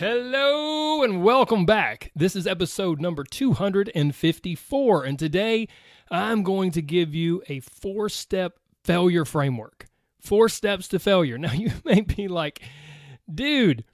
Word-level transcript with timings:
Hello 0.00 1.02
and 1.02 1.22
welcome 1.22 1.66
back. 1.66 2.10
This 2.16 2.34
is 2.34 2.46
episode 2.46 3.02
number 3.02 3.22
254, 3.22 5.04
and 5.04 5.18
today 5.18 5.68
I'm 6.10 6.42
going 6.42 6.70
to 6.70 6.80
give 6.80 7.14
you 7.14 7.42
a 7.50 7.60
four 7.60 8.08
step 8.08 8.58
failure 8.82 9.26
framework. 9.26 9.88
Four 10.18 10.48
steps 10.48 10.88
to 10.88 10.98
failure. 10.98 11.36
Now, 11.38 11.52
you 11.52 11.72
may 11.84 12.00
be 12.00 12.28
like, 12.28 12.62
dude, 13.30 13.84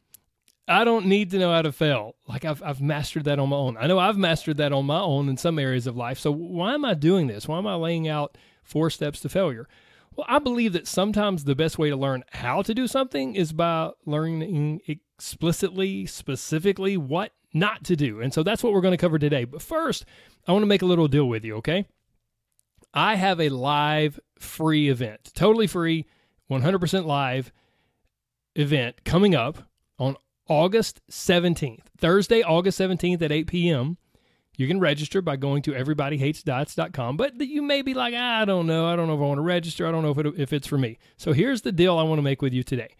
I 0.68 0.84
don't 0.84 1.06
need 1.06 1.32
to 1.32 1.40
know 1.40 1.50
how 1.50 1.62
to 1.62 1.72
fail. 1.72 2.14
Like, 2.28 2.44
I've, 2.44 2.62
I've 2.62 2.80
mastered 2.80 3.24
that 3.24 3.40
on 3.40 3.48
my 3.48 3.56
own. 3.56 3.76
I 3.76 3.88
know 3.88 3.98
I've 3.98 4.16
mastered 4.16 4.58
that 4.58 4.72
on 4.72 4.86
my 4.86 5.00
own 5.00 5.28
in 5.28 5.36
some 5.36 5.58
areas 5.58 5.88
of 5.88 5.96
life. 5.96 6.20
So, 6.20 6.30
why 6.30 6.74
am 6.74 6.84
I 6.84 6.94
doing 6.94 7.26
this? 7.26 7.48
Why 7.48 7.58
am 7.58 7.66
I 7.66 7.74
laying 7.74 8.06
out 8.06 8.38
four 8.62 8.90
steps 8.90 9.18
to 9.22 9.28
failure? 9.28 9.66
Well, 10.16 10.26
I 10.28 10.38
believe 10.38 10.72
that 10.72 10.88
sometimes 10.88 11.44
the 11.44 11.54
best 11.54 11.78
way 11.78 11.90
to 11.90 11.96
learn 11.96 12.24
how 12.32 12.62
to 12.62 12.74
do 12.74 12.86
something 12.86 13.34
is 13.34 13.52
by 13.52 13.90
learning 14.06 14.80
explicitly, 14.86 16.06
specifically 16.06 16.96
what 16.96 17.32
not 17.52 17.84
to 17.84 17.96
do. 17.96 18.20
And 18.20 18.32
so 18.32 18.42
that's 18.42 18.62
what 18.62 18.72
we're 18.72 18.80
going 18.80 18.92
to 18.92 18.98
cover 18.98 19.18
today. 19.18 19.44
But 19.44 19.60
first, 19.60 20.06
I 20.48 20.52
want 20.52 20.62
to 20.62 20.66
make 20.66 20.82
a 20.82 20.86
little 20.86 21.08
deal 21.08 21.28
with 21.28 21.44
you, 21.44 21.56
okay? 21.56 21.86
I 22.94 23.16
have 23.16 23.40
a 23.40 23.50
live 23.50 24.18
free 24.38 24.88
event, 24.88 25.32
totally 25.34 25.66
free, 25.66 26.06
100% 26.50 27.04
live 27.04 27.52
event 28.54 29.04
coming 29.04 29.34
up 29.34 29.68
on 29.98 30.16
August 30.48 31.02
17th, 31.10 31.84
Thursday, 31.98 32.42
August 32.42 32.80
17th 32.80 33.20
at 33.20 33.32
8 33.32 33.46
p.m. 33.48 33.98
You 34.56 34.66
can 34.66 34.80
register 34.80 35.20
by 35.20 35.36
going 35.36 35.62
to 35.62 35.72
everybodyhatesdiets.com, 35.72 37.16
but 37.18 37.38
you 37.40 37.60
may 37.60 37.82
be 37.82 37.92
like, 37.92 38.14
I 38.14 38.44
don't 38.46 38.66
know. 38.66 38.86
I 38.86 38.96
don't 38.96 39.06
know 39.06 39.14
if 39.14 39.20
I 39.20 39.24
want 39.24 39.38
to 39.38 39.42
register. 39.42 39.86
I 39.86 39.90
don't 39.90 40.02
know 40.02 40.10
if, 40.10 40.18
it, 40.18 40.26
if 40.38 40.52
it's 40.52 40.66
for 40.66 40.78
me. 40.78 40.98
So 41.18 41.32
here's 41.32 41.62
the 41.62 41.72
deal 41.72 41.98
I 41.98 42.02
want 42.04 42.18
to 42.18 42.22
make 42.22 42.40
with 42.40 42.54
you 42.54 42.62
today. 42.62 42.94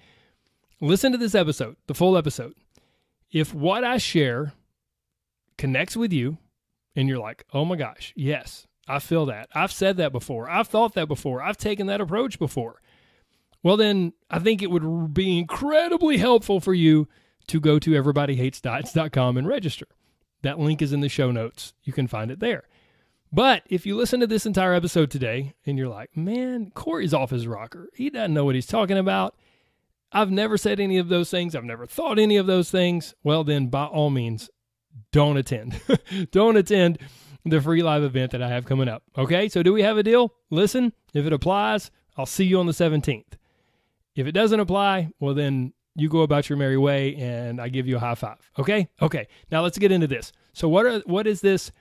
Listen 0.80 1.12
to 1.12 1.18
this 1.18 1.34
episode, 1.34 1.76
the 1.86 1.94
full 1.94 2.16
episode. 2.16 2.54
If 3.32 3.54
what 3.54 3.84
I 3.84 3.96
share 3.96 4.52
connects 5.56 5.96
with 5.96 6.12
you 6.12 6.36
and 6.94 7.08
you're 7.08 7.18
like, 7.18 7.44
oh 7.54 7.64
my 7.64 7.76
gosh, 7.76 8.12
yes, 8.14 8.66
I 8.86 8.98
feel 8.98 9.26
that. 9.26 9.48
I've 9.54 9.72
said 9.72 9.96
that 9.96 10.12
before. 10.12 10.50
I've 10.50 10.68
thought 10.68 10.94
that 10.94 11.08
before. 11.08 11.42
I've 11.42 11.56
taken 11.56 11.86
that 11.86 12.02
approach 12.02 12.38
before. 12.38 12.82
Well, 13.62 13.78
then 13.78 14.12
I 14.30 14.38
think 14.38 14.62
it 14.62 14.70
would 14.70 15.14
be 15.14 15.38
incredibly 15.38 16.18
helpful 16.18 16.60
for 16.60 16.74
you 16.74 17.08
to 17.48 17.60
go 17.60 17.78
to 17.78 17.90
everybodyhatesdiets.com 17.90 19.36
and 19.36 19.48
register. 19.48 19.86
That 20.46 20.60
link 20.60 20.80
is 20.80 20.92
in 20.92 21.00
the 21.00 21.08
show 21.08 21.32
notes. 21.32 21.74
You 21.82 21.92
can 21.92 22.06
find 22.06 22.30
it 22.30 22.38
there. 22.38 22.68
But 23.32 23.64
if 23.68 23.84
you 23.84 23.96
listen 23.96 24.20
to 24.20 24.28
this 24.28 24.46
entire 24.46 24.74
episode 24.74 25.10
today 25.10 25.54
and 25.66 25.76
you're 25.76 25.88
like, 25.88 26.16
man, 26.16 26.70
Corey's 26.70 27.12
off 27.12 27.30
his 27.30 27.48
rocker, 27.48 27.88
he 27.94 28.10
doesn't 28.10 28.32
know 28.32 28.44
what 28.44 28.54
he's 28.54 28.68
talking 28.68 28.96
about. 28.96 29.34
I've 30.12 30.30
never 30.30 30.56
said 30.56 30.78
any 30.78 30.98
of 30.98 31.08
those 31.08 31.32
things. 31.32 31.56
I've 31.56 31.64
never 31.64 31.84
thought 31.84 32.20
any 32.20 32.36
of 32.36 32.46
those 32.46 32.70
things. 32.70 33.12
Well, 33.24 33.42
then 33.42 33.66
by 33.66 33.86
all 33.86 34.08
means, 34.08 34.48
don't 35.10 35.36
attend. 35.36 35.80
don't 36.30 36.56
attend 36.56 36.98
the 37.44 37.60
free 37.60 37.82
live 37.82 38.04
event 38.04 38.30
that 38.30 38.40
I 38.40 38.48
have 38.48 38.66
coming 38.66 38.88
up. 38.88 39.02
Okay, 39.18 39.48
so 39.48 39.64
do 39.64 39.72
we 39.72 39.82
have 39.82 39.98
a 39.98 40.04
deal? 40.04 40.32
Listen, 40.48 40.92
if 41.12 41.26
it 41.26 41.32
applies, 41.32 41.90
I'll 42.16 42.24
see 42.24 42.44
you 42.44 42.60
on 42.60 42.66
the 42.66 42.72
17th. 42.72 43.34
If 44.14 44.28
it 44.28 44.32
doesn't 44.32 44.60
apply, 44.60 45.10
well, 45.18 45.34
then 45.34 45.72
you 45.96 46.08
go 46.08 46.20
about 46.20 46.48
your 46.48 46.58
merry 46.58 46.76
way 46.76 47.16
and 47.16 47.60
I 47.60 47.68
give 47.68 47.86
you 47.86 47.96
a 47.96 48.00
high 48.00 48.14
five. 48.14 48.38
Okay? 48.58 48.88
Okay. 49.00 49.28
Now 49.50 49.62
let's 49.62 49.78
get 49.78 49.92
into 49.92 50.06
this. 50.06 50.32
So 50.52 50.68
what 50.68 50.86
are 50.86 51.00
what 51.00 51.26
is 51.26 51.40
this 51.40 51.72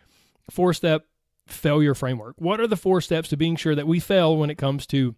four 0.49 0.73
step 0.73 1.05
failure 1.47 1.93
framework? 1.93 2.35
What 2.39 2.59
are 2.59 2.67
the 2.67 2.77
four 2.77 3.01
steps 3.01 3.29
to 3.29 3.37
being 3.37 3.55
sure 3.55 3.75
that 3.75 3.87
we 3.87 3.99
fail 3.99 4.37
when 4.37 4.49
it 4.49 4.57
comes 4.57 4.87
to 4.87 5.15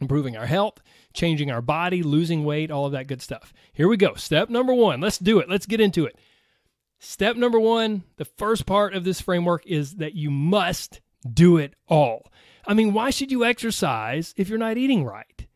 improving 0.00 0.36
our 0.36 0.46
health, 0.46 0.78
changing 1.12 1.50
our 1.50 1.62
body, 1.62 2.02
losing 2.02 2.44
weight, 2.44 2.70
all 2.70 2.86
of 2.86 2.92
that 2.92 3.06
good 3.06 3.22
stuff? 3.22 3.52
Here 3.72 3.88
we 3.88 3.96
go. 3.96 4.14
Step 4.14 4.50
number 4.50 4.74
1. 4.74 5.00
Let's 5.00 5.18
do 5.18 5.38
it. 5.38 5.48
Let's 5.48 5.66
get 5.66 5.80
into 5.80 6.04
it. 6.04 6.16
Step 7.00 7.36
number 7.36 7.60
1, 7.60 8.02
the 8.16 8.24
first 8.24 8.66
part 8.66 8.92
of 8.92 9.04
this 9.04 9.20
framework 9.20 9.64
is 9.66 9.96
that 9.96 10.14
you 10.14 10.32
must 10.32 11.00
do 11.32 11.56
it 11.56 11.74
all. 11.86 12.30
I 12.66 12.74
mean, 12.74 12.92
why 12.92 13.10
should 13.10 13.30
you 13.30 13.44
exercise 13.44 14.34
if 14.36 14.48
you're 14.48 14.58
not 14.58 14.76
eating 14.76 15.04
right? 15.04 15.46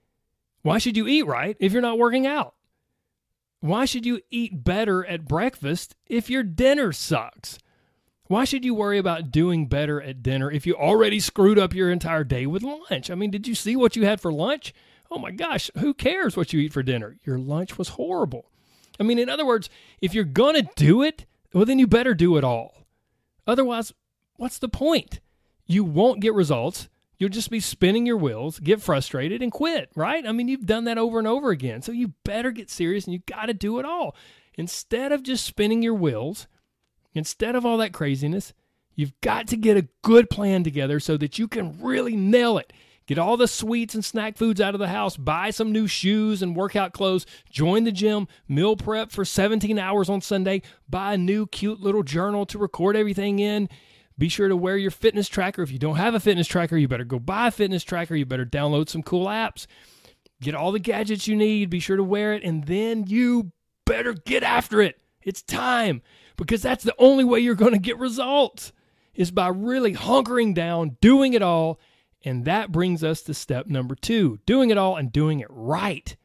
Why 0.63 0.79
should 0.79 0.97
you 0.97 1.07
eat 1.07 1.27
right 1.27 1.57
if 1.59 1.73
you're 1.73 1.83
not 1.83 1.99
working 1.99 2.27
out? 2.27 2.55
Why 3.61 3.85
should 3.85 4.07
you 4.07 4.21
eat 4.31 4.65
better 4.65 5.05
at 5.07 5.29
breakfast 5.29 5.95
if 6.07 6.29
your 6.31 6.43
dinner 6.43 6.93
sucks? 6.93 7.59
Why 8.27 8.45
should 8.45 8.65
you 8.65 8.75
worry 8.75 8.99
about 8.99 9.31
doing 9.31 9.67
better 9.67 10.01
at 10.01 10.23
dinner 10.23 10.51
if 10.51 10.67
you 10.67 10.75
already 10.75 11.21
screwed 11.21 11.59
up 11.59 11.75
your 11.75 11.91
entire 11.91 12.25
day 12.25 12.47
with 12.47 12.63
lunch? 12.63 13.11
I 13.11 13.15
mean, 13.15 13.31
did 13.31 13.47
you 13.47 13.55
see 13.55 13.77
what 13.77 13.95
you 13.95 14.07
had 14.07 14.21
for 14.21 14.33
lunch? 14.33 14.73
Oh 15.11 15.19
my 15.19 15.31
gosh, 15.31 15.71
who 15.79 15.93
cares 15.93 16.37
what 16.37 16.53
you 16.53 16.61
eat 16.61 16.73
for 16.73 16.83
dinner? 16.83 17.19
Your 17.25 17.39
lunch 17.39 17.77
was 17.77 17.91
horrible. 17.91 18.47
I 18.99 19.03
mean, 19.03 19.19
in 19.19 19.29
other 19.29 19.45
words, 19.45 19.69
if 20.01 20.15
you're 20.15 20.25
going 20.25 20.55
to 20.55 20.69
do 20.77 21.03
it, 21.03 21.27
well, 21.53 21.65
then 21.65 21.79
you 21.79 21.87
better 21.87 22.15
do 22.15 22.37
it 22.37 22.45
all. 22.45 22.87
Otherwise, 23.47 23.93
what's 24.37 24.59
the 24.59 24.69
point? 24.69 25.21
You 25.67 25.85
won't 25.85 26.21
get 26.21 26.35
results 26.35 26.89
You'll 27.23 27.29
just 27.29 27.51
be 27.51 27.61
spinning 27.61 28.05
your 28.05 28.17
wheels, 28.17 28.59
get 28.59 28.83
frustrated, 28.83 29.43
and 29.43 29.53
quit, 29.53 29.93
right? 29.95 30.27
I 30.27 30.33
mean, 30.33 30.49
you've 30.49 30.67
done 30.67 30.87
that 30.87 30.99
over 30.99 31.21
and 31.21 31.29
over 31.29 31.51
again. 31.51 31.81
So 31.81 31.93
you 31.93 32.15
better 32.25 32.51
get 32.51 32.69
serious 32.69 33.05
and 33.05 33.15
you 33.15 33.21
got 33.27 33.47
to 33.47 33.55
do 33.55 33.79
it 33.79 33.85
all. 33.85 34.17
Instead 34.55 35.13
of 35.13 35.23
just 35.23 35.47
spinning 35.47 35.83
your 35.83 35.95
wheels, 35.95 36.49
instead 37.15 37.55
of 37.55 37.65
all 37.65 37.77
that 37.77 37.93
craziness, 37.93 38.53
you've 38.97 39.13
got 39.21 39.47
to 39.47 39.57
get 39.57 39.77
a 39.77 39.87
good 40.03 40.31
plan 40.31 40.65
together 40.65 40.99
so 40.99 41.17
that 41.19 41.39
you 41.39 41.47
can 41.47 41.81
really 41.81 42.17
nail 42.17 42.59
it. 42.59 42.73
Get 43.07 43.19
all 43.19 43.37
the 43.37 43.47
sweets 43.47 43.95
and 43.95 44.05
snack 44.05 44.37
foods 44.37 44.61
out 44.61 44.75
of 44.75 44.81
the 44.81 44.89
house, 44.89 45.17
buy 45.17 45.51
some 45.51 45.71
new 45.71 45.87
shoes 45.87 46.43
and 46.43 46.57
workout 46.57 46.93
clothes, 46.93 47.25
join 47.49 47.85
the 47.85 47.93
gym, 47.93 48.27
meal 48.49 48.75
prep 48.75 49.13
for 49.13 49.25
17 49.25 49.79
hours 49.79 50.09
on 50.09 50.23
Sunday, 50.23 50.63
buy 50.89 51.15
a 51.15 51.19
new 51.19 51.47
cute 51.47 51.79
little 51.79 52.03
journal 52.03 52.47
to 52.47 52.59
record 52.59 52.97
everything 52.97 53.39
in 53.39 53.69
be 54.19 54.29
sure 54.29 54.49
to 54.49 54.57
wear 54.57 54.77
your 54.77 54.91
fitness 54.91 55.29
tracker. 55.29 55.63
If 55.63 55.71
you 55.71 55.79
don't 55.79 55.97
have 55.97 56.15
a 56.15 56.21
fitness 56.21 56.47
tracker, 56.47 56.77
you 56.77 56.89
better 56.89 57.05
go 57.05 57.19
buy 57.19 57.49
a 57.49 57.51
fitness 57.51 57.85
tracker. 57.85 58.15
You 58.15 58.27
better 58.27 58.47
download 58.47 58.89
some 58.89 59.03
cool 59.03 59.27
apps. 59.27 59.67
Get 60.41 60.55
all 60.55 60.73
the 60.73 60.79
gadgets 60.79 61.27
you 61.29 61.37
need. 61.37 61.71
Be 61.71 61.81
sure 61.81 61.97
to 61.97 62.05
wear 62.05 62.35
it. 62.35 62.43
And 62.43 62.65
then 62.65 63.07
you 63.07 63.53
better 63.87 64.13
get 64.13 64.43
after 64.43 64.81
it. 64.81 65.01
It's 65.23 65.43
time 65.43 66.03
because 66.37 66.63
that's 66.63 66.85
the 66.85 66.95
only 66.99 67.25
way 67.25 67.41
you're 67.41 67.55
going 67.55 67.73
to 67.73 67.79
get 67.79 67.99
results 67.99 68.73
is 69.15 69.31
by 69.31 69.49
really 69.49 69.95
hunkering 69.95 70.55
down, 70.55 70.97
doing 71.01 71.35
it 71.35 71.43
all. 71.43 71.79
And 72.25 72.45
that 72.45 72.73
brings 72.73 73.05
us 73.05 73.23
to 73.23 73.35
step 73.35 73.67
number 73.67 73.95
two 73.95 74.39
doing 74.47 74.71
it 74.71 74.79
all 74.79 74.97
and 74.97 75.13
doing 75.13 75.41
it 75.41 75.49
right. 75.51 76.17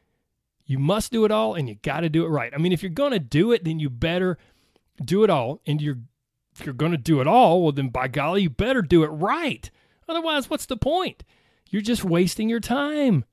You 0.64 0.78
must 0.78 1.12
do 1.12 1.24
it 1.24 1.30
all 1.30 1.54
and 1.54 1.68
you 1.68 1.76
got 1.76 2.00
to 2.00 2.08
do 2.08 2.24
it 2.24 2.28
right. 2.28 2.52
I 2.54 2.58
mean, 2.58 2.72
if 2.72 2.82
you're 2.82 2.90
going 2.90 3.12
to 3.12 3.18
do 3.18 3.52
it, 3.52 3.64
then 3.64 3.78
you 3.78 3.88
better 3.90 4.38
do 5.02 5.24
it 5.24 5.30
all 5.30 5.60
and 5.66 5.80
you're 5.80 5.98
if 6.58 6.66
you're 6.66 6.74
going 6.74 6.92
to 6.92 6.98
do 6.98 7.20
it 7.20 7.26
all, 7.26 7.62
well, 7.62 7.72
then 7.72 7.88
by 7.88 8.08
golly, 8.08 8.42
you 8.42 8.50
better 8.50 8.82
do 8.82 9.04
it 9.04 9.08
right. 9.08 9.70
Otherwise, 10.08 10.48
what's 10.48 10.66
the 10.66 10.76
point? 10.76 11.24
You're 11.70 11.82
just 11.82 12.04
wasting 12.04 12.48
your 12.48 12.60
time. 12.60 13.24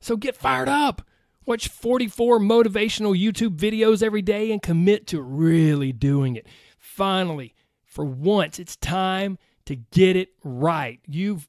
So 0.00 0.16
get 0.16 0.36
fired 0.36 0.68
up. 0.68 1.02
Watch 1.44 1.68
44 1.68 2.38
motivational 2.38 3.20
YouTube 3.20 3.56
videos 3.56 4.02
every 4.02 4.22
day 4.22 4.52
and 4.52 4.62
commit 4.62 5.06
to 5.08 5.20
really 5.20 5.92
doing 5.92 6.36
it. 6.36 6.46
Finally, 6.78 7.54
for 7.84 8.04
once, 8.04 8.58
it's 8.58 8.76
time 8.76 9.38
to 9.66 9.76
get 9.76 10.16
it 10.16 10.30
right. 10.42 11.00
You've 11.06 11.48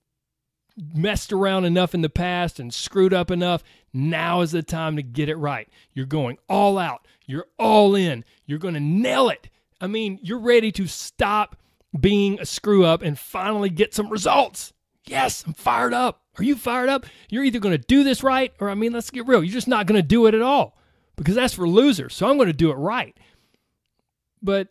messed 0.94 1.31
around 1.31 1.66
enough 1.66 1.94
in 1.94 2.02
the 2.02 2.10
past 2.10 2.60
and 2.60 2.74
screwed 2.74 3.13
up 3.13 3.30
enough. 3.30 3.63
Now 3.94 4.42
is 4.42 4.52
the 4.52 4.63
time 4.63 4.96
to 4.96 5.04
get 5.04 5.30
it 5.30 5.36
right. 5.36 5.69
You're 5.94 6.06
going 6.06 6.38
all 6.50 6.78
out. 6.78 7.08
You're 7.25 7.48
all 7.60 7.96
in. 7.96 8.25
You're 8.46 8.60
going 8.60 8.74
to 8.74 8.80
nail 8.80 9.30
it. 9.30 9.50
I 9.84 9.88
mean, 9.88 10.18
you're 10.22 10.40
ready 10.40 10.72
to 10.72 10.88
stop 10.88 11.58
being 12.00 12.40
a 12.40 12.46
screw 12.46 12.86
up 12.86 13.02
and 13.02 13.20
finally 13.20 13.70
get 13.70 13.94
some 13.94 14.10
results. 14.10 14.72
Yes, 15.06 15.44
I'm 15.46 15.52
fired 15.54 15.94
up. 15.94 16.22
Are 16.40 16.44
you 16.44 16.56
fired 16.56 16.88
up? 16.88 17.06
You're 17.30 17.44
either 17.44 17.60
going 17.60 17.78
to 17.78 17.86
do 17.86 18.06
this 18.06 18.24
right, 18.24 18.54
or 18.62 18.70
I 18.70 18.76
mean, 18.76 18.94
let's 18.94 19.10
get 19.10 19.28
real. 19.28 19.44
You're 19.44 19.52
just 19.52 19.68
not 19.68 19.86
going 19.86 20.02
to 20.02 20.08
do 20.08 20.26
it 20.26 20.34
at 20.34 20.42
all 20.42 20.78
because 21.18 21.36
that's 21.36 21.54
for 21.54 21.68
losers. 21.68 22.14
So 22.14 22.30
I'm 22.30 22.38
going 22.38 22.48
to 22.48 22.54
do 22.54 22.72
it 22.72 22.76
right. 22.76 23.16
But 24.42 24.70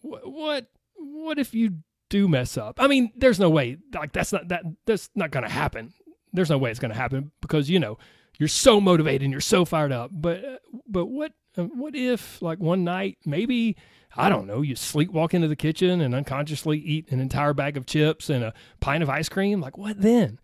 what 0.00 0.66
what 0.94 1.38
if 1.38 1.52
you 1.52 1.80
do 2.08 2.26
mess 2.26 2.56
up? 2.56 2.80
I 2.80 2.86
mean, 2.86 3.12
there's 3.14 3.38
no 3.38 3.50
way. 3.50 3.76
Like 3.92 4.12
that's 4.12 4.32
not 4.32 4.48
that 4.48 4.62
that's 4.86 5.10
not 5.14 5.30
going 5.30 5.44
to 5.44 5.50
happen. 5.50 5.92
There's 6.32 6.50
no 6.50 6.56
way 6.56 6.70
it's 6.70 6.80
going 6.80 6.90
to 6.92 6.98
happen 6.98 7.32
because 7.42 7.68
you 7.68 7.78
know 7.78 7.98
you're 8.38 8.48
so 8.48 8.80
motivated 8.80 9.22
and 9.22 9.30
you're 9.30 9.42
so 9.42 9.66
fired 9.66 9.92
up. 9.92 10.10
But 10.10 10.62
but 10.88 11.04
what 11.04 11.32
Uh, 11.56 11.64
what 11.64 11.94
if, 11.94 12.40
like, 12.40 12.58
one 12.58 12.84
night, 12.84 13.18
maybe, 13.24 13.76
I 14.16 14.28
don't 14.28 14.46
know, 14.46 14.62
you 14.62 14.74
sleepwalk 14.74 15.34
into 15.34 15.48
the 15.48 15.56
kitchen 15.56 16.00
and 16.00 16.14
unconsciously 16.14 16.78
eat 16.78 17.10
an 17.10 17.20
entire 17.20 17.52
bag 17.52 17.76
of 17.76 17.86
chips 17.86 18.30
and 18.30 18.42
a 18.44 18.54
pint 18.80 19.02
of 19.02 19.10
ice 19.10 19.28
cream? 19.28 19.60
Like, 19.60 19.76
what 19.76 20.00
then? 20.00 20.38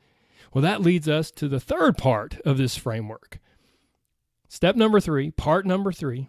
Well, 0.53 0.63
that 0.63 0.83
leads 0.83 1.09
us 1.09 1.31
to 1.33 1.49
the 1.49 1.61
third 1.61 1.97
part 1.99 2.41
of 2.45 2.59
this 2.59 2.77
framework. 2.77 3.39
Step 4.49 4.77
number 4.77 5.01
three, 5.01 5.31
part 5.31 5.67
number 5.67 5.93
three 5.93 6.29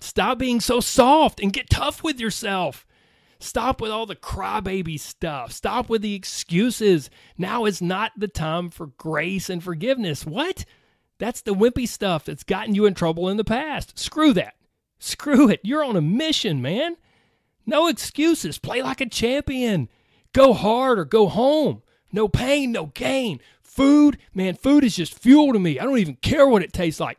stop 0.00 0.38
being 0.38 0.60
so 0.60 0.80
soft 0.80 1.40
and 1.40 1.52
get 1.52 1.70
tough 1.70 2.02
with 2.02 2.18
yourself. 2.18 2.86
Stop 3.38 3.80
with 3.80 3.90
all 3.90 4.06
the 4.06 4.16
crybaby 4.16 4.98
stuff. 4.98 5.52
Stop 5.52 5.88
with 5.88 6.02
the 6.02 6.14
excuses. 6.14 7.10
Now 7.36 7.64
is 7.64 7.82
not 7.82 8.12
the 8.16 8.28
time 8.28 8.70
for 8.70 8.86
grace 8.86 9.50
and 9.50 9.62
forgiveness. 9.62 10.24
What? 10.24 10.64
That's 11.18 11.40
the 11.42 11.54
wimpy 11.54 11.88
stuff 11.88 12.24
that's 12.24 12.42
gotten 12.42 12.74
you 12.74 12.86
in 12.86 12.94
trouble 12.94 13.28
in 13.28 13.36
the 13.36 13.44
past. 13.44 13.98
Screw 13.98 14.32
that. 14.34 14.54
Screw 14.98 15.48
it. 15.48 15.60
You're 15.62 15.84
on 15.84 15.96
a 15.96 16.00
mission, 16.00 16.60
man. 16.60 16.96
No 17.66 17.88
excuses. 17.88 18.58
Play 18.58 18.82
like 18.82 19.00
a 19.00 19.08
champion. 19.08 19.88
Go 20.32 20.52
hard 20.52 20.98
or 20.98 21.04
go 21.04 21.28
home. 21.28 21.82
No 22.12 22.28
pain, 22.28 22.72
no 22.72 22.86
gain. 22.86 23.40
Food, 23.62 24.18
man, 24.34 24.54
food 24.54 24.84
is 24.84 24.94
just 24.96 25.18
fuel 25.18 25.52
to 25.52 25.58
me. 25.58 25.78
I 25.78 25.84
don't 25.84 25.98
even 25.98 26.16
care 26.16 26.46
what 26.46 26.62
it 26.62 26.72
tastes 26.72 27.00
like. 27.00 27.18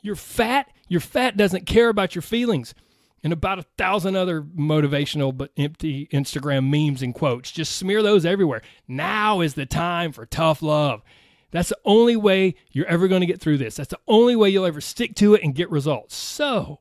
You're 0.00 0.16
fat. 0.16 0.70
Your 0.88 1.00
fat 1.00 1.36
doesn't 1.36 1.66
care 1.66 1.88
about 1.88 2.14
your 2.14 2.22
feelings 2.22 2.74
and 3.22 3.32
about 3.32 3.58
a 3.58 3.66
thousand 3.76 4.16
other 4.16 4.42
motivational 4.42 5.36
but 5.36 5.50
empty 5.56 6.06
Instagram 6.12 6.68
memes 6.70 7.02
and 7.02 7.14
quotes. 7.14 7.50
Just 7.50 7.76
smear 7.76 8.02
those 8.02 8.24
everywhere. 8.24 8.62
Now 8.86 9.40
is 9.40 9.54
the 9.54 9.66
time 9.66 10.12
for 10.12 10.24
tough 10.24 10.62
love. 10.62 11.02
That's 11.50 11.70
the 11.70 11.78
only 11.84 12.16
way 12.16 12.54
you're 12.70 12.86
ever 12.86 13.08
going 13.08 13.20
to 13.20 13.26
get 13.26 13.40
through 13.40 13.58
this. 13.58 13.76
That's 13.76 13.90
the 13.90 14.00
only 14.06 14.36
way 14.36 14.50
you'll 14.50 14.66
ever 14.66 14.80
stick 14.80 15.14
to 15.16 15.34
it 15.34 15.42
and 15.42 15.54
get 15.54 15.70
results. 15.70 16.14
So, 16.14 16.80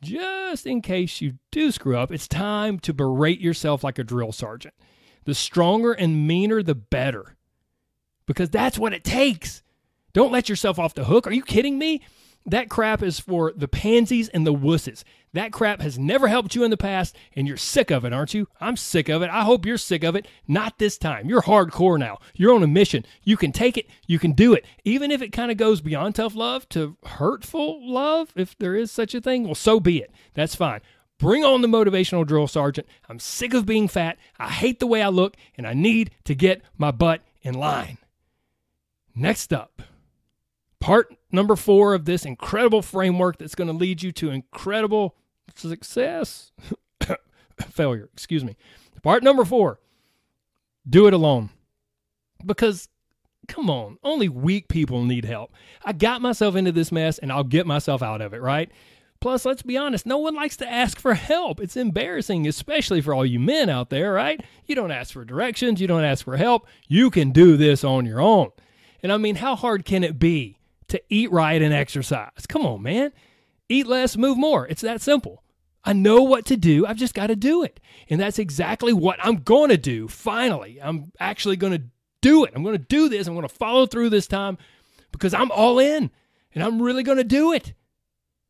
just 0.00 0.66
in 0.66 0.80
case 0.80 1.20
you 1.20 1.34
do 1.50 1.70
screw 1.70 1.96
up, 1.96 2.10
it's 2.10 2.26
time 2.26 2.78
to 2.80 2.94
berate 2.94 3.40
yourself 3.40 3.84
like 3.84 3.98
a 3.98 4.04
drill 4.04 4.32
sergeant. 4.32 4.74
The 5.24 5.34
stronger 5.34 5.92
and 5.92 6.26
meaner, 6.26 6.62
the 6.62 6.74
better. 6.74 7.36
Because 8.26 8.48
that's 8.48 8.78
what 8.78 8.94
it 8.94 9.04
takes. 9.04 9.62
Don't 10.12 10.32
let 10.32 10.48
yourself 10.48 10.78
off 10.78 10.94
the 10.94 11.04
hook. 11.04 11.26
Are 11.26 11.32
you 11.32 11.42
kidding 11.42 11.78
me? 11.78 12.00
That 12.46 12.70
crap 12.70 13.02
is 13.02 13.20
for 13.20 13.52
the 13.54 13.68
pansies 13.68 14.28
and 14.28 14.46
the 14.46 14.54
wusses. 14.54 15.04
That 15.32 15.52
crap 15.52 15.80
has 15.80 15.98
never 15.98 16.26
helped 16.26 16.54
you 16.54 16.64
in 16.64 16.70
the 16.70 16.76
past, 16.76 17.14
and 17.36 17.46
you're 17.46 17.56
sick 17.56 17.90
of 17.90 18.04
it, 18.04 18.12
aren't 18.12 18.34
you? 18.34 18.48
I'm 18.60 18.76
sick 18.76 19.08
of 19.08 19.22
it. 19.22 19.30
I 19.30 19.44
hope 19.44 19.64
you're 19.64 19.78
sick 19.78 20.02
of 20.02 20.16
it. 20.16 20.26
Not 20.48 20.78
this 20.78 20.98
time. 20.98 21.28
You're 21.28 21.42
hardcore 21.42 21.98
now. 21.98 22.18
You're 22.34 22.54
on 22.54 22.64
a 22.64 22.66
mission. 22.66 23.04
You 23.22 23.36
can 23.36 23.52
take 23.52 23.76
it. 23.76 23.86
You 24.06 24.18
can 24.18 24.32
do 24.32 24.54
it. 24.54 24.64
Even 24.84 25.10
if 25.12 25.22
it 25.22 25.32
kind 25.32 25.50
of 25.50 25.56
goes 25.56 25.80
beyond 25.80 26.16
tough 26.16 26.34
love 26.34 26.68
to 26.70 26.96
hurtful 27.04 27.78
love, 27.88 28.32
if 28.34 28.58
there 28.58 28.74
is 28.74 28.90
such 28.90 29.14
a 29.14 29.20
thing, 29.20 29.44
well, 29.44 29.54
so 29.54 29.78
be 29.78 29.98
it. 29.98 30.10
That's 30.34 30.56
fine. 30.56 30.80
Bring 31.18 31.44
on 31.44 31.60
the 31.60 31.68
motivational 31.68 32.26
drill 32.26 32.48
sergeant. 32.48 32.88
I'm 33.08 33.20
sick 33.20 33.54
of 33.54 33.66
being 33.66 33.86
fat. 33.86 34.16
I 34.38 34.48
hate 34.48 34.80
the 34.80 34.86
way 34.86 35.02
I 35.02 35.08
look, 35.08 35.36
and 35.56 35.66
I 35.66 35.74
need 35.74 36.10
to 36.24 36.34
get 36.34 36.62
my 36.78 36.90
butt 36.90 37.20
in 37.42 37.54
line. 37.54 37.98
Next 39.14 39.52
up, 39.52 39.82
part 40.80 41.14
number 41.30 41.56
four 41.56 41.94
of 41.94 42.04
this 42.04 42.24
incredible 42.24 42.82
framework 42.82 43.38
that's 43.38 43.54
going 43.54 43.68
to 43.68 43.76
lead 43.76 44.02
you 44.02 44.12
to 44.12 44.30
incredible 44.30 45.14
success, 45.54 46.52
failure, 47.70 48.08
excuse 48.12 48.44
me. 48.44 48.56
Part 49.02 49.22
number 49.22 49.44
four 49.44 49.78
do 50.88 51.06
it 51.06 51.14
alone. 51.14 51.50
Because, 52.44 52.88
come 53.48 53.68
on, 53.68 53.98
only 54.02 54.28
weak 54.28 54.68
people 54.68 55.04
need 55.04 55.24
help. 55.24 55.52
I 55.84 55.92
got 55.92 56.22
myself 56.22 56.56
into 56.56 56.72
this 56.72 56.90
mess 56.90 57.18
and 57.18 57.30
I'll 57.30 57.44
get 57.44 57.66
myself 57.66 58.02
out 58.02 58.22
of 58.22 58.32
it, 58.32 58.40
right? 58.40 58.70
Plus, 59.20 59.44
let's 59.44 59.62
be 59.62 59.76
honest, 59.76 60.06
no 60.06 60.16
one 60.16 60.34
likes 60.34 60.56
to 60.56 60.70
ask 60.70 60.98
for 60.98 61.12
help. 61.12 61.60
It's 61.60 61.76
embarrassing, 61.76 62.48
especially 62.48 63.02
for 63.02 63.12
all 63.12 63.26
you 63.26 63.38
men 63.38 63.68
out 63.68 63.90
there, 63.90 64.14
right? 64.14 64.42
You 64.64 64.74
don't 64.74 64.90
ask 64.90 65.12
for 65.12 65.26
directions, 65.26 65.78
you 65.80 65.86
don't 65.86 66.04
ask 66.04 66.24
for 66.24 66.38
help. 66.38 66.66
You 66.88 67.10
can 67.10 67.30
do 67.30 67.58
this 67.58 67.84
on 67.84 68.06
your 68.06 68.22
own. 68.22 68.50
And 69.02 69.12
I 69.12 69.18
mean, 69.18 69.36
how 69.36 69.56
hard 69.56 69.84
can 69.84 70.02
it 70.02 70.18
be 70.18 70.56
to 70.90 71.02
eat 71.08 71.30
right 71.32 71.60
and 71.60 71.74
exercise? 71.74 72.46
Come 72.48 72.64
on, 72.64 72.82
man. 72.82 73.12
Eat 73.68 73.86
less, 73.86 74.16
move 74.16 74.36
more. 74.36 74.66
It's 74.66 74.82
that 74.82 75.00
simple. 75.00 75.42
I 75.84 75.92
know 75.92 76.22
what 76.22 76.44
to 76.46 76.56
do. 76.56 76.86
I've 76.86 76.96
just 76.96 77.14
got 77.14 77.28
to 77.28 77.36
do 77.36 77.62
it. 77.62 77.80
And 78.08 78.20
that's 78.20 78.38
exactly 78.38 78.92
what 78.92 79.18
I'm 79.22 79.36
going 79.36 79.70
to 79.70 79.78
do. 79.78 80.08
Finally, 80.08 80.78
I'm 80.82 81.12
actually 81.18 81.56
going 81.56 81.72
to 81.72 81.82
do 82.20 82.44
it. 82.44 82.52
I'm 82.54 82.62
going 82.62 82.76
to 82.76 82.84
do 82.84 83.08
this. 83.08 83.26
I'm 83.26 83.34
going 83.34 83.48
to 83.48 83.54
follow 83.54 83.86
through 83.86 84.10
this 84.10 84.26
time 84.26 84.58
because 85.12 85.32
I'm 85.32 85.50
all 85.50 85.78
in 85.78 86.10
and 86.54 86.62
I'm 86.62 86.82
really 86.82 87.02
going 87.02 87.18
to 87.18 87.24
do 87.24 87.52
it. 87.52 87.74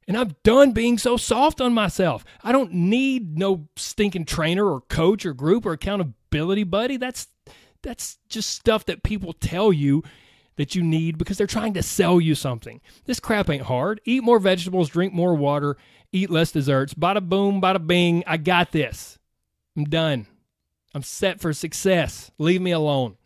And 0.08 0.16
I'm 0.16 0.34
done 0.42 0.72
being 0.72 0.98
so 0.98 1.16
soft 1.16 1.60
on 1.60 1.72
myself. 1.72 2.24
I 2.42 2.50
don't 2.50 2.72
need 2.72 3.38
no 3.38 3.68
stinking 3.76 4.24
trainer 4.24 4.66
or 4.66 4.80
coach 4.80 5.24
or 5.24 5.32
group 5.32 5.64
or 5.64 5.72
accountability 5.72 6.64
buddy. 6.64 6.96
That's 6.96 7.28
that's 7.82 8.18
just 8.28 8.50
stuff 8.50 8.84
that 8.86 9.02
people 9.02 9.32
tell 9.32 9.72
you 9.72 10.02
that 10.60 10.74
you 10.74 10.82
need 10.82 11.16
because 11.16 11.38
they're 11.38 11.46
trying 11.46 11.72
to 11.72 11.82
sell 11.82 12.20
you 12.20 12.34
something. 12.34 12.82
This 13.06 13.18
crap 13.18 13.48
ain't 13.48 13.62
hard. 13.62 13.98
Eat 14.04 14.22
more 14.22 14.38
vegetables, 14.38 14.90
drink 14.90 15.14
more 15.14 15.34
water, 15.34 15.78
eat 16.12 16.28
less 16.28 16.52
desserts. 16.52 16.92
Bada 16.92 17.26
boom, 17.26 17.62
bada 17.62 17.84
bing. 17.84 18.22
I 18.26 18.36
got 18.36 18.70
this. 18.70 19.18
I'm 19.74 19.84
done. 19.84 20.26
I'm 20.94 21.02
set 21.02 21.40
for 21.40 21.54
success. 21.54 22.30
Leave 22.36 22.60
me 22.60 22.72
alone. 22.72 23.16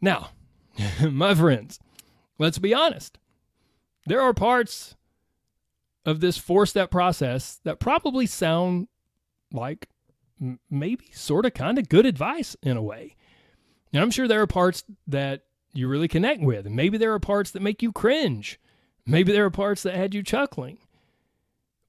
Now, 0.00 0.30
my 1.10 1.34
friends, 1.34 1.78
let's 2.38 2.58
be 2.58 2.72
honest. 2.72 3.18
There 4.06 4.22
are 4.22 4.32
parts 4.32 4.96
of 6.06 6.20
this 6.20 6.38
four 6.38 6.64
step 6.64 6.90
process 6.90 7.60
that 7.64 7.80
probably 7.80 8.24
sound 8.24 8.88
like 9.52 9.90
maybe 10.70 11.10
sort 11.12 11.44
of 11.44 11.52
kind 11.52 11.76
of 11.76 11.90
good 11.90 12.06
advice 12.06 12.56
in 12.62 12.78
a 12.78 12.82
way. 12.82 13.14
And 13.92 14.02
I'm 14.02 14.10
sure 14.10 14.26
there 14.26 14.40
are 14.40 14.46
parts 14.46 14.82
that 15.06 15.42
you 15.76 15.88
really 15.88 16.08
connect 16.08 16.42
with. 16.42 16.66
Maybe 16.66 16.98
there 16.98 17.12
are 17.12 17.18
parts 17.18 17.50
that 17.52 17.62
make 17.62 17.82
you 17.82 17.92
cringe. 17.92 18.60
Maybe 19.04 19.32
there 19.32 19.44
are 19.44 19.50
parts 19.50 19.82
that 19.82 19.94
had 19.94 20.14
you 20.14 20.22
chuckling. 20.22 20.78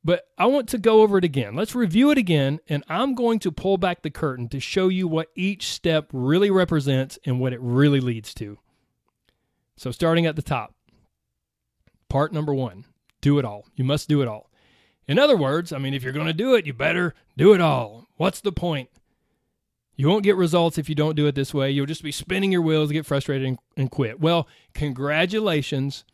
But 0.03 0.27
I 0.37 0.45
want 0.45 0.69
to 0.69 0.77
go 0.77 1.01
over 1.01 1.17
it 1.17 1.25
again. 1.25 1.55
Let's 1.55 1.75
review 1.75 2.11
it 2.11 2.17
again, 2.17 2.59
and 2.69 2.83
I'm 2.87 3.13
going 3.13 3.39
to 3.39 3.51
pull 3.51 3.77
back 3.77 4.03
the 4.03 4.09
curtain 4.09 4.47
to 4.49 4.59
show 4.59 4.87
you 4.87 5.07
what 5.07 5.29
each 5.35 5.67
step 5.67 6.07
really 6.13 6.49
represents 6.49 7.19
and 7.25 7.39
what 7.39 7.51
it 7.51 7.59
really 7.59 7.99
leads 7.99 8.33
to. 8.35 8.57
So, 9.75 9.91
starting 9.91 10.25
at 10.25 10.35
the 10.35 10.41
top, 10.41 10.73
part 12.09 12.31
number 12.31 12.53
one 12.53 12.85
do 13.19 13.39
it 13.39 13.45
all. 13.45 13.65
You 13.75 13.83
must 13.83 14.07
do 14.07 14.21
it 14.21 14.27
all. 14.27 14.49
In 15.07 15.19
other 15.19 15.35
words, 15.35 15.73
I 15.73 15.77
mean, 15.77 15.93
if 15.93 16.03
you're 16.03 16.13
going 16.13 16.27
to 16.27 16.33
do 16.33 16.56
it, 16.56 16.65
you 16.65 16.73
better 16.73 17.13
do 17.35 17.53
it 17.53 17.61
all. 17.61 18.07
What's 18.15 18.41
the 18.41 18.51
point? 18.51 18.89
You 19.97 20.07
won't 20.07 20.23
get 20.23 20.35
results 20.35 20.77
if 20.77 20.89
you 20.89 20.95
don't 20.95 21.16
do 21.16 21.25
it 21.25 21.33
this 21.33 21.56
way. 21.56 21.71
You'll 21.71 21.87
just 21.87 22.04
be 22.04 22.11
spinning 22.11 22.51
your 22.51 22.61
wheels, 22.61 22.92
get 22.92 23.06
frustrated, 23.06 23.47
and, 23.47 23.59
and 23.75 23.92
quit. 23.92 24.19
Well, 24.19 24.47
congratulations. 24.75 26.06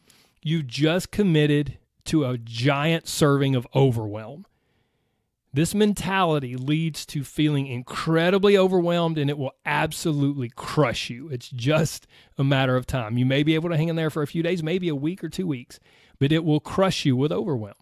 You 0.42 0.64
just 0.64 1.12
committed 1.12 1.78
to 2.06 2.24
a 2.24 2.38
giant 2.38 3.10
serving 3.10 3.56
of 3.56 3.68
overwhelm. 3.76 4.46
This 5.54 5.76
mentality 5.76 6.56
leads 6.56 7.06
to 7.08 7.24
feeling 7.24 7.68
incredibly 7.68 8.58
overwhelmed 8.58 9.20
and 9.20 9.30
it 9.30 9.38
will 9.38 9.54
absolutely 9.66 10.50
crush 10.50 11.10
you. 11.10 11.28
It's 11.30 11.50
just 11.50 12.08
a 12.38 12.44
matter 12.44 12.76
of 12.76 12.88
time. 12.88 13.18
You 13.18 13.26
may 13.26 13.44
be 13.44 13.54
able 13.54 13.70
to 13.70 13.78
hang 13.78 13.90
in 13.90 13.96
there 13.96 14.10
for 14.10 14.24
a 14.24 14.28
few 14.28 14.42
days, 14.42 14.64
maybe 14.64 14.88
a 14.88 14.96
week 14.96 15.24
or 15.24 15.30
two 15.30 15.46
weeks, 15.46 15.80
but 16.20 16.32
it 16.32 16.44
will 16.44 16.60
crush 16.60 17.06
you 17.06 17.16
with 17.16 17.32
overwhelm. 17.32 17.76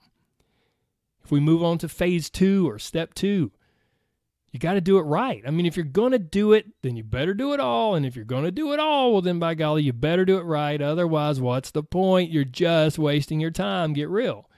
If 1.24 1.32
we 1.32 1.40
move 1.40 1.64
on 1.64 1.78
to 1.78 1.88
phase 1.88 2.30
two 2.30 2.70
or 2.70 2.78
step 2.78 3.14
two, 3.14 3.52
you 4.52 4.60
got 4.60 4.74
to 4.74 4.82
do 4.82 4.98
it 4.98 5.04
right. 5.04 5.42
I 5.48 5.52
mean, 5.52 5.66
if 5.66 5.78
you're 5.78 5.86
going 5.86 6.12
to 6.12 6.20
do 6.20 6.52
it, 6.52 6.68
then 6.82 6.98
you 6.98 7.04
better 7.04 7.34
do 7.34 7.54
it 7.54 7.62
all. 7.62 7.96
And 7.96 8.06
if 8.06 8.18
you're 8.18 8.26
going 8.26 8.44
to 8.44 8.52
do 8.52 8.74
it 8.74 8.80
all, 8.80 9.14
well, 9.14 9.22
then 9.22 9.40
by 9.40 9.54
golly, 9.54 9.84
you 9.84 9.94
better 9.94 10.26
do 10.26 10.38
it 10.38 10.44
right. 10.44 10.82
Otherwise, 10.82 11.40
what's 11.40 11.72
the 11.72 11.84
point? 11.84 12.32
You're 12.32 12.44
just 12.44 13.00
wasting 13.00 13.40
your 13.40 13.52
time. 13.52 13.94
Get 13.94 14.10
real. 14.10 14.50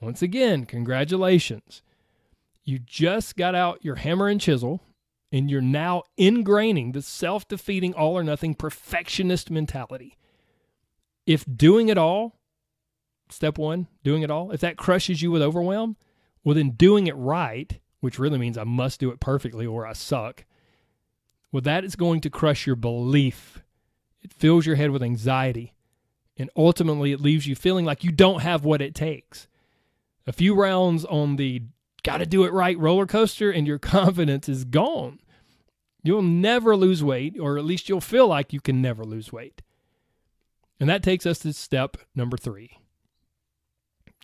Once 0.00 0.22
again, 0.22 0.66
congratulations. 0.66 1.82
You 2.64 2.78
just 2.78 3.36
got 3.36 3.56
out 3.56 3.84
your 3.84 3.96
hammer 3.96 4.28
and 4.28 4.40
chisel, 4.40 4.82
and 5.32 5.50
you're 5.50 5.60
now 5.60 6.04
ingraining 6.18 6.92
the 6.92 7.02
self 7.02 7.48
defeating, 7.48 7.92
all 7.94 8.16
or 8.16 8.22
nothing 8.22 8.54
perfectionist 8.54 9.50
mentality. 9.50 10.16
If 11.26 11.44
doing 11.56 11.88
it 11.88 11.98
all, 11.98 12.38
step 13.30 13.58
one, 13.58 13.88
doing 14.04 14.22
it 14.22 14.30
all, 14.30 14.52
if 14.52 14.60
that 14.60 14.76
crushes 14.76 15.22
you 15.22 15.32
with 15.32 15.42
overwhelm, 15.42 15.96
well, 16.44 16.54
then 16.54 16.70
doing 16.70 17.08
it 17.08 17.16
right 17.16 17.80
which 18.00 18.18
really 18.18 18.38
means 18.38 18.58
I 18.58 18.64
must 18.64 19.00
do 19.00 19.10
it 19.10 19.20
perfectly 19.20 19.66
or 19.66 19.86
I 19.86 19.92
suck. 19.92 20.44
Well, 21.52 21.62
that 21.62 21.84
is 21.84 21.96
going 21.96 22.20
to 22.22 22.30
crush 22.30 22.66
your 22.66 22.76
belief. 22.76 23.62
It 24.22 24.32
fills 24.32 24.66
your 24.66 24.76
head 24.76 24.90
with 24.90 25.02
anxiety. 25.02 25.74
And 26.36 26.50
ultimately, 26.56 27.12
it 27.12 27.20
leaves 27.20 27.46
you 27.46 27.54
feeling 27.54 27.84
like 27.84 28.04
you 28.04 28.12
don't 28.12 28.40
have 28.40 28.64
what 28.64 28.80
it 28.80 28.94
takes. 28.94 29.46
A 30.26 30.32
few 30.32 30.54
rounds 30.54 31.04
on 31.04 31.36
the 31.36 31.62
got 32.02 32.18
to 32.18 32.26
do 32.26 32.44
it 32.44 32.52
right 32.52 32.78
roller 32.78 33.06
coaster, 33.06 33.50
and 33.50 33.66
your 33.66 33.78
confidence 33.78 34.48
is 34.48 34.64
gone. 34.64 35.20
You'll 36.02 36.22
never 36.22 36.76
lose 36.76 37.04
weight, 37.04 37.38
or 37.38 37.58
at 37.58 37.64
least 37.64 37.88
you'll 37.88 38.00
feel 38.00 38.26
like 38.26 38.52
you 38.52 38.60
can 38.60 38.80
never 38.80 39.04
lose 39.04 39.32
weight. 39.32 39.60
And 40.78 40.88
that 40.88 41.02
takes 41.02 41.26
us 41.26 41.40
to 41.40 41.52
step 41.52 41.98
number 42.14 42.38
three 42.38 42.79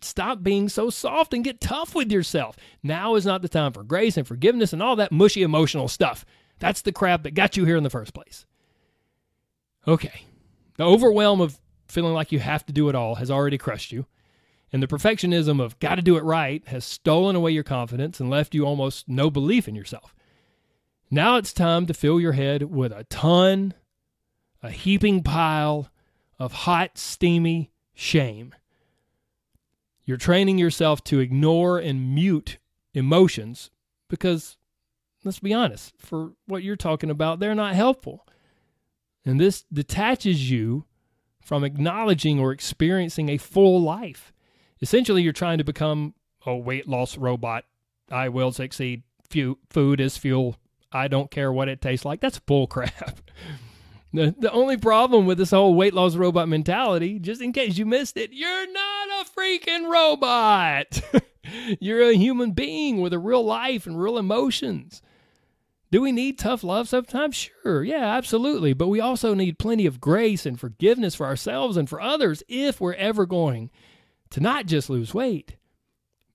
stop 0.01 0.43
being 0.43 0.69
so 0.69 0.89
soft 0.89 1.33
and 1.33 1.43
get 1.43 1.61
tough 1.61 1.95
with 1.95 2.11
yourself. 2.11 2.55
Now 2.83 3.15
is 3.15 3.25
not 3.25 3.41
the 3.41 3.49
time 3.49 3.73
for 3.73 3.83
grace 3.83 4.17
and 4.17 4.27
forgiveness 4.27 4.73
and 4.73 4.81
all 4.81 4.95
that 4.97 5.11
mushy 5.11 5.43
emotional 5.43 5.87
stuff. 5.87 6.25
That's 6.59 6.81
the 6.81 6.91
crap 6.91 7.23
that 7.23 7.33
got 7.33 7.57
you 7.57 7.65
here 7.65 7.77
in 7.77 7.83
the 7.83 7.89
first 7.89 8.13
place. 8.13 8.45
Okay. 9.87 10.23
The 10.77 10.83
overwhelm 10.83 11.41
of 11.41 11.59
feeling 11.87 12.13
like 12.13 12.31
you 12.31 12.39
have 12.39 12.65
to 12.65 12.73
do 12.73 12.89
it 12.89 12.95
all 12.95 13.15
has 13.15 13.31
already 13.31 13.57
crushed 13.57 13.91
you. 13.91 14.05
And 14.71 14.83
the 14.83 14.87
perfectionism 14.87 15.61
of 15.61 15.79
got 15.79 15.95
to 15.95 16.01
do 16.01 16.17
it 16.17 16.23
right 16.23 16.65
has 16.67 16.83
stolen 16.83 17.35
away 17.35 17.51
your 17.51 17.63
confidence 17.63 18.19
and 18.19 18.29
left 18.29 18.53
you 18.53 18.65
almost 18.65 19.07
no 19.07 19.29
belief 19.29 19.67
in 19.67 19.75
yourself. 19.75 20.13
Now 21.09 21.37
it's 21.37 21.53
time 21.53 21.85
to 21.85 21.93
fill 21.93 22.19
your 22.19 22.33
head 22.33 22.63
with 22.63 22.91
a 22.91 23.05
ton, 23.05 23.73
a 24.61 24.69
heaping 24.69 25.23
pile 25.23 25.89
of 26.37 26.51
hot, 26.51 26.97
steamy 26.97 27.71
shame. 27.93 28.53
You're 30.07 30.17
training 30.17 30.57
yourself 30.57 31.03
to 31.03 31.19
ignore 31.19 31.77
and 31.77 32.15
mute 32.15 32.59
emotions 32.93 33.69
because, 34.09 34.55
let's 35.25 35.41
be 35.41 35.53
honest, 35.53 35.93
for 35.97 36.31
what 36.47 36.63
you're 36.63 36.77
talking 36.77 37.09
about, 37.09 37.39
they're 37.39 37.53
not 37.53 37.75
helpful. 37.75 38.25
And 39.25 39.37
this 39.37 39.65
detaches 39.71 40.49
you 40.49 40.85
from 41.41 41.65
acknowledging 41.65 42.39
or 42.39 42.53
experiencing 42.53 43.27
a 43.27 43.37
full 43.37 43.81
life. 43.81 44.31
Essentially, 44.81 45.23
you're 45.23 45.33
trying 45.33 45.57
to 45.57 45.65
become 45.65 46.13
a 46.45 46.55
weight 46.55 46.87
loss 46.87 47.17
robot. 47.17 47.65
I 48.09 48.29
will 48.29 48.53
succeed. 48.53 49.03
Food 49.69 49.99
is 49.99 50.17
fuel. 50.17 50.55
I 50.89 51.09
don't 51.09 51.29
care 51.29 51.51
what 51.51 51.67
it 51.67 51.81
tastes 51.81 52.05
like. 52.05 52.21
That's 52.21 52.39
bull 52.39 52.67
crap. 52.67 53.19
The, 54.13 54.33
the 54.39 54.51
only 54.51 54.77
problem 54.77 55.25
with 55.25 55.37
this 55.37 55.51
whole 55.51 55.75
weight 55.75 55.93
loss 55.93 56.15
robot 56.15 56.47
mentality, 56.47 57.19
just 57.19 57.41
in 57.41 57.51
case 57.51 57.77
you 57.77 57.85
missed 57.85 58.17
it, 58.17 58.31
you're 58.31 58.71
not 58.71 59.07
a 59.21 59.29
freaking 59.29 59.89
robot. 59.91 61.01
you're 61.79 62.09
a 62.09 62.15
human 62.15 62.51
being 62.51 63.01
with 63.01 63.13
a 63.13 63.19
real 63.19 63.43
life 63.43 63.85
and 63.85 64.01
real 64.01 64.17
emotions. 64.17 65.01
Do 65.89 66.01
we 66.01 66.11
need 66.11 66.37
tough 66.37 66.63
love 66.63 66.89
sometimes? 66.89 67.35
Sure, 67.63 67.83
yeah, 67.83 68.15
absolutely. 68.15 68.73
But 68.73 68.87
we 68.87 68.99
also 68.99 69.33
need 69.33 69.59
plenty 69.59 69.85
of 69.85 70.01
grace 70.01 70.45
and 70.45 70.59
forgiveness 70.59 71.15
for 71.15 71.25
ourselves 71.25 71.77
and 71.77 71.89
for 71.89 72.01
others 72.01 72.43
if 72.47 72.81
we're 72.81 72.93
ever 72.93 73.25
going 73.25 73.71
to 74.31 74.41
not 74.41 74.65
just 74.65 74.89
lose 74.89 75.13
weight, 75.13 75.55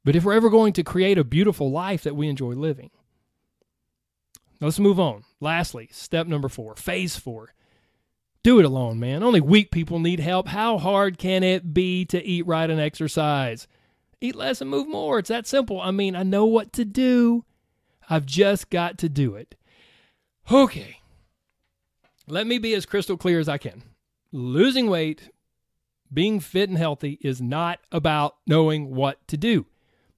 but 0.04 0.16
if 0.16 0.24
we're 0.24 0.32
ever 0.32 0.48
going 0.48 0.72
to 0.74 0.82
create 0.82 1.18
a 1.18 1.24
beautiful 1.24 1.70
life 1.70 2.02
that 2.04 2.16
we 2.16 2.28
enjoy 2.28 2.52
living. 2.52 2.90
Let's 4.60 4.78
move 4.78 5.00
on. 5.00 5.24
Lastly, 5.40 5.88
step 5.90 6.26
number 6.26 6.48
four, 6.48 6.76
phase 6.76 7.16
four. 7.16 7.52
Do 8.42 8.58
it 8.58 8.64
alone, 8.64 8.98
man. 8.98 9.22
Only 9.22 9.40
weak 9.40 9.70
people 9.70 10.00
need 10.00 10.20
help. 10.20 10.48
How 10.48 10.78
hard 10.78 11.16
can 11.18 11.42
it 11.42 11.72
be 11.72 12.04
to 12.06 12.22
eat 12.24 12.46
right 12.46 12.68
and 12.68 12.80
exercise? 12.80 13.68
Eat 14.20 14.34
less 14.34 14.60
and 14.60 14.68
move 14.68 14.88
more. 14.88 15.18
It's 15.18 15.28
that 15.28 15.46
simple. 15.46 15.80
I 15.80 15.90
mean, 15.90 16.16
I 16.16 16.22
know 16.22 16.44
what 16.44 16.72
to 16.74 16.84
do. 16.84 17.44
I've 18.10 18.26
just 18.26 18.68
got 18.70 18.98
to 18.98 19.08
do 19.08 19.36
it. 19.36 19.54
Okay. 20.50 20.98
Let 22.26 22.46
me 22.46 22.58
be 22.58 22.74
as 22.74 22.86
crystal 22.86 23.16
clear 23.16 23.38
as 23.38 23.48
I 23.48 23.58
can. 23.58 23.82
Losing 24.32 24.88
weight, 24.88 25.30
being 26.12 26.40
fit 26.40 26.68
and 26.68 26.78
healthy 26.78 27.18
is 27.20 27.40
not 27.40 27.78
about 27.90 28.36
knowing 28.46 28.94
what 28.94 29.26
to 29.28 29.36
do. 29.36 29.66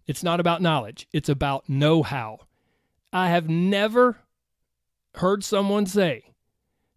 It's 0.07 0.23
not 0.23 0.41
about 0.41 0.63
knowledge. 0.63 1.09
It's 1.13 1.29
about 1.29 1.69
know 1.69 2.03
how. 2.03 2.41
I 3.13 3.29
have 3.29 3.49
never 3.49 4.19
heard 5.15 5.45
someone 5.45 5.87
say, 5.87 6.25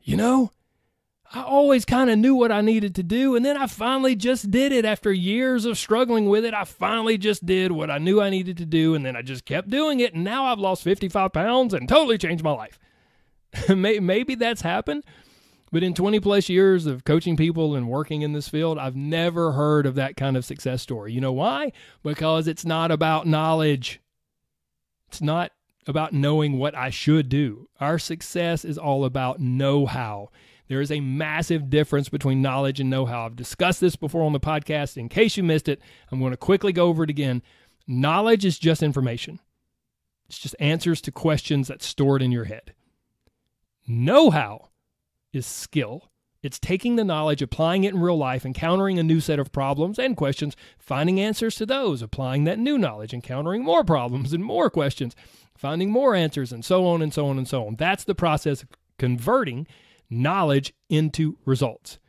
you 0.01 0.17
know, 0.17 0.51
I 1.33 1.43
always 1.43 1.83
kind 1.83 2.09
of 2.09 2.17
knew 2.17 2.35
what 2.35 2.53
I 2.53 2.61
needed 2.61 2.95
to 2.95 3.03
do, 3.03 3.35
and 3.35 3.43
then 3.43 3.57
I 3.57 3.67
finally 3.67 4.15
just 4.15 4.49
did 4.49 4.71
it 4.71 4.85
after 4.85 5.11
years 5.11 5.65
of 5.65 5.77
struggling 5.77 6.29
with 6.29 6.45
it. 6.45 6.53
I 6.53 6.63
finally 6.63 7.17
just 7.17 7.45
did 7.45 7.71
what 7.71 7.91
I 7.91 7.97
knew 7.97 8.21
I 8.21 8.29
needed 8.29 8.57
to 8.57 8.65
do, 8.65 8.95
and 8.95 9.05
then 9.05 9.15
I 9.15 9.21
just 9.21 9.43
kept 9.43 9.69
doing 9.69 9.99
it, 9.99 10.13
and 10.13 10.23
now 10.23 10.45
I've 10.45 10.59
lost 10.59 10.83
55 10.83 11.33
pounds 11.33 11.73
and 11.73 11.89
totally 11.89 12.17
changed 12.17 12.43
my 12.43 12.51
life. 12.51 12.79
Maybe 13.69 14.35
that's 14.35 14.61
happened, 14.61 15.03
but 15.69 15.83
in 15.83 15.93
20 15.93 16.21
plus 16.21 16.47
years 16.47 16.85
of 16.85 17.03
coaching 17.03 17.35
people 17.35 17.75
and 17.75 17.89
working 17.89 18.21
in 18.21 18.31
this 18.31 18.47
field, 18.47 18.77
I've 18.77 18.95
never 18.95 19.51
heard 19.51 19.85
of 19.85 19.95
that 19.95 20.15
kind 20.15 20.37
of 20.37 20.45
success 20.45 20.81
story. 20.81 21.11
You 21.11 21.19
know 21.19 21.33
why? 21.33 21.73
Because 22.03 22.47
it's 22.47 22.65
not 22.65 22.89
about 22.89 23.27
knowledge. 23.27 23.99
It's 25.09 25.21
not 25.21 25.51
about 25.85 26.13
knowing 26.13 26.57
what 26.57 26.75
I 26.75 26.89
should 26.89 27.27
do. 27.27 27.67
Our 27.81 27.99
success 27.99 28.63
is 28.63 28.77
all 28.77 29.03
about 29.03 29.41
know 29.41 29.85
how. 29.85 30.29
There 30.67 30.81
is 30.81 30.91
a 30.91 30.99
massive 30.99 31.69
difference 31.69 32.09
between 32.09 32.41
knowledge 32.41 32.79
and 32.79 32.89
know 32.89 33.05
how. 33.05 33.25
I've 33.25 33.35
discussed 33.35 33.79
this 33.79 33.95
before 33.95 34.23
on 34.23 34.33
the 34.33 34.39
podcast. 34.39 34.97
In 34.97 35.09
case 35.09 35.37
you 35.37 35.43
missed 35.43 35.69
it, 35.69 35.81
I'm 36.11 36.19
going 36.19 36.31
to 36.31 36.37
quickly 36.37 36.73
go 36.73 36.87
over 36.87 37.03
it 37.03 37.09
again. 37.09 37.41
Knowledge 37.87 38.43
is 38.43 38.59
just 38.59 38.83
information, 38.83 39.39
it's 40.27 40.39
just 40.39 40.55
answers 40.59 40.99
to 41.01 41.11
questions 41.11 41.69
that's 41.69 41.85
stored 41.85 42.21
in 42.21 42.31
your 42.31 42.45
head. 42.45 42.73
Know 43.87 44.29
how 44.29 44.69
is 45.31 45.45
skill. 45.45 46.09
It's 46.43 46.59
taking 46.59 46.97
the 46.97 47.03
knowledge, 47.03 47.41
applying 47.41 47.83
it 47.83 47.93
in 47.93 47.99
real 47.99 48.17
life, 48.17 48.45
encountering 48.45 48.99
a 48.99 49.03
new 49.03 49.19
set 49.19 49.39
of 49.39 49.51
problems 49.51 49.97
and 49.97 50.15
questions, 50.15 50.55
finding 50.77 51.19
answers 51.19 51.55
to 51.55 51.65
those, 51.65 52.01
applying 52.01 52.43
that 52.43 52.59
new 52.59 52.77
knowledge, 52.77 53.13
encountering 53.13 53.63
more 53.63 53.83
problems 53.83 54.33
and 54.33 54.43
more 54.43 54.69
questions, 54.69 55.15
finding 55.57 55.89
more 55.89 56.13
answers, 56.13 56.51
and 56.51 56.63
so 56.63 56.85
on 56.85 57.01
and 57.01 57.13
so 57.13 57.27
on 57.27 57.37
and 57.37 57.47
so 57.47 57.65
on. 57.65 57.75
That's 57.75 58.03
the 58.03 58.15
process 58.15 58.61
of 58.61 58.69
converting 58.99 59.67
knowledge 60.09 60.73
into 60.89 61.37
results. 61.45 61.99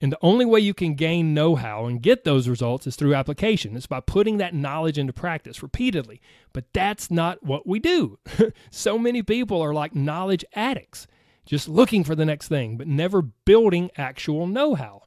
And 0.00 0.12
the 0.12 0.18
only 0.22 0.44
way 0.44 0.60
you 0.60 0.74
can 0.74 0.94
gain 0.94 1.34
know 1.34 1.56
how 1.56 1.86
and 1.86 2.00
get 2.00 2.22
those 2.22 2.48
results 2.48 2.86
is 2.86 2.94
through 2.94 3.14
application. 3.14 3.76
It's 3.76 3.88
by 3.88 4.00
putting 4.00 4.36
that 4.36 4.54
knowledge 4.54 4.96
into 4.96 5.12
practice 5.12 5.62
repeatedly. 5.62 6.20
But 6.52 6.72
that's 6.72 7.10
not 7.10 7.42
what 7.42 7.66
we 7.66 7.80
do. 7.80 8.18
so 8.70 8.96
many 8.96 9.22
people 9.22 9.60
are 9.60 9.74
like 9.74 9.96
knowledge 9.96 10.44
addicts, 10.54 11.08
just 11.44 11.68
looking 11.68 12.04
for 12.04 12.14
the 12.14 12.24
next 12.24 12.46
thing, 12.46 12.76
but 12.76 12.86
never 12.86 13.22
building 13.22 13.90
actual 13.96 14.46
know 14.46 14.76
how. 14.76 15.02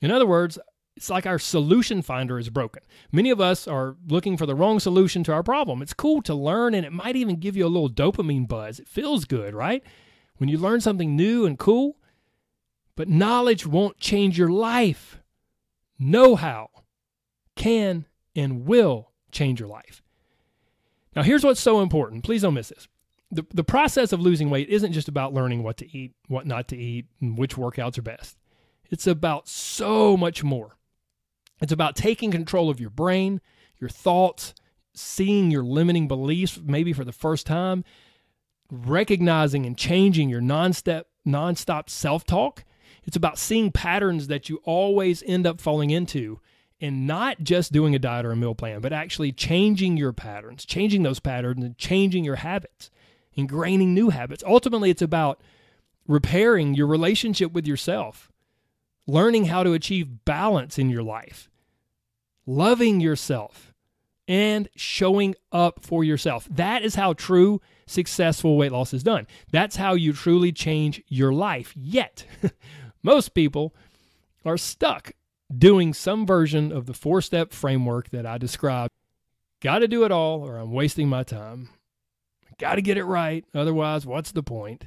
In 0.00 0.12
other 0.12 0.26
words, 0.26 0.56
it's 0.96 1.10
like 1.10 1.26
our 1.26 1.38
solution 1.38 2.00
finder 2.00 2.38
is 2.38 2.48
broken. 2.48 2.82
Many 3.10 3.30
of 3.30 3.40
us 3.40 3.66
are 3.66 3.96
looking 4.06 4.36
for 4.36 4.46
the 4.46 4.54
wrong 4.54 4.78
solution 4.78 5.24
to 5.24 5.32
our 5.32 5.42
problem. 5.42 5.82
It's 5.82 5.92
cool 5.92 6.22
to 6.22 6.34
learn 6.34 6.74
and 6.74 6.86
it 6.86 6.92
might 6.92 7.16
even 7.16 7.36
give 7.36 7.56
you 7.56 7.66
a 7.66 7.68
little 7.68 7.90
dopamine 7.90 8.46
buzz. 8.46 8.78
It 8.78 8.88
feels 8.88 9.24
good, 9.24 9.52
right? 9.52 9.82
When 10.38 10.48
you 10.48 10.58
learn 10.58 10.80
something 10.80 11.16
new 11.16 11.46
and 11.46 11.58
cool, 11.58 11.96
but 12.94 13.08
knowledge 13.08 13.66
won't 13.66 13.98
change 13.98 14.38
your 14.38 14.50
life. 14.50 15.20
Know 15.98 16.36
how 16.36 16.70
can 17.54 18.06
and 18.34 18.66
will 18.66 19.12
change 19.32 19.60
your 19.60 19.68
life. 19.68 20.02
Now, 21.14 21.22
here's 21.22 21.44
what's 21.44 21.60
so 21.60 21.80
important. 21.80 22.24
Please 22.24 22.42
don't 22.42 22.54
miss 22.54 22.68
this. 22.68 22.88
The, 23.30 23.44
the 23.52 23.64
process 23.64 24.12
of 24.12 24.20
losing 24.20 24.50
weight 24.50 24.68
isn't 24.68 24.92
just 24.92 25.08
about 25.08 25.34
learning 25.34 25.62
what 25.62 25.78
to 25.78 25.96
eat, 25.96 26.14
what 26.28 26.46
not 26.46 26.68
to 26.68 26.76
eat, 26.76 27.06
and 27.20 27.36
which 27.36 27.56
workouts 27.56 27.98
are 27.98 28.02
best. 28.02 28.36
It's 28.90 29.06
about 29.06 29.48
so 29.48 30.16
much 30.16 30.44
more. 30.44 30.76
It's 31.60 31.72
about 31.72 31.96
taking 31.96 32.30
control 32.30 32.70
of 32.70 32.80
your 32.80 32.90
brain, 32.90 33.40
your 33.80 33.90
thoughts, 33.90 34.54
seeing 34.94 35.50
your 35.50 35.64
limiting 35.64 36.06
beliefs 36.06 36.60
maybe 36.62 36.92
for 36.92 37.04
the 37.04 37.12
first 37.12 37.46
time, 37.46 37.84
recognizing 38.70 39.66
and 39.66 39.76
changing 39.76 40.28
your 40.28 40.40
non-stop 40.40 41.06
non-stop 41.24 41.90
self-talk. 41.90 42.64
It's 43.04 43.16
about 43.16 43.38
seeing 43.38 43.72
patterns 43.72 44.28
that 44.28 44.48
you 44.48 44.60
always 44.64 45.22
end 45.26 45.46
up 45.46 45.60
falling 45.60 45.90
into 45.90 46.40
and 46.80 47.06
not 47.06 47.40
just 47.40 47.72
doing 47.72 47.94
a 47.94 47.98
diet 47.98 48.26
or 48.26 48.32
a 48.32 48.36
meal 48.36 48.54
plan, 48.54 48.80
but 48.80 48.92
actually 48.92 49.32
changing 49.32 49.96
your 49.96 50.12
patterns, 50.12 50.64
changing 50.64 51.02
those 51.02 51.20
patterns 51.20 51.64
and 51.64 51.76
changing 51.78 52.24
your 52.24 52.36
habits, 52.36 52.90
ingraining 53.36 53.88
new 53.88 54.10
habits. 54.10 54.44
Ultimately, 54.46 54.90
it's 54.90 55.02
about 55.02 55.40
repairing 56.06 56.74
your 56.74 56.86
relationship 56.86 57.52
with 57.52 57.66
yourself, 57.66 58.30
learning 59.06 59.46
how 59.46 59.62
to 59.62 59.72
achieve 59.72 60.24
balance 60.24 60.78
in 60.78 60.90
your 60.90 61.02
life, 61.02 61.48
loving 62.46 63.00
yourself, 63.00 63.72
and 64.28 64.68
showing 64.76 65.34
up 65.50 65.82
for 65.82 66.04
yourself. 66.04 66.48
That 66.50 66.82
is 66.82 66.96
how 66.96 67.14
true 67.14 67.60
successful 67.86 68.56
weight 68.56 68.72
loss 68.72 68.92
is 68.92 69.02
done. 69.02 69.26
That's 69.50 69.76
how 69.76 69.94
you 69.94 70.12
truly 70.12 70.52
change 70.52 71.02
your 71.08 71.32
life. 71.32 71.72
Yet, 71.76 72.24
most 73.02 73.34
people 73.34 73.74
are 74.44 74.58
stuck 74.58 75.12
doing 75.56 75.94
some 75.94 76.26
version 76.26 76.72
of 76.72 76.86
the 76.86 76.94
four 76.94 77.20
step 77.20 77.52
framework 77.52 78.10
that 78.10 78.26
I 78.26 78.38
described. 78.38 78.92
Got 79.60 79.80
to 79.80 79.88
do 79.88 80.04
it 80.04 80.12
all, 80.12 80.46
or 80.46 80.58
I'm 80.58 80.72
wasting 80.72 81.08
my 81.08 81.22
time. 81.22 81.70
Got 82.58 82.76
to 82.76 82.82
get 82.82 82.98
it 82.98 83.04
right. 83.04 83.44
Otherwise, 83.54 84.06
what's 84.06 84.32
the 84.32 84.42
point? 84.42 84.86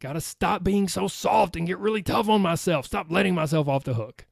Got 0.00 0.14
to 0.14 0.20
stop 0.20 0.64
being 0.64 0.88
so 0.88 1.06
soft 1.06 1.54
and 1.56 1.66
get 1.66 1.78
really 1.78 2.02
tough 2.02 2.28
on 2.28 2.42
myself. 2.42 2.86
Stop 2.86 3.06
letting 3.10 3.34
myself 3.34 3.68
off 3.68 3.84
the 3.84 3.94
hook. 3.94 4.26